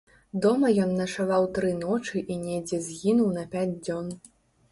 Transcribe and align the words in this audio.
Дома 0.43 0.69
ён 0.85 0.93
начаваў 1.01 1.43
тры 1.57 1.69
ночы 1.83 2.23
і 2.35 2.37
недзе 2.45 2.79
згінуў 2.87 3.29
на 3.37 3.43
пяць 3.57 3.69
дзён. 3.85 4.11